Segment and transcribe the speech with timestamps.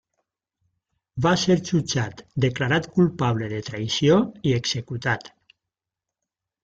[1.25, 4.19] Va ser jutjat, declarat culpable de traïció
[4.53, 5.31] i executat.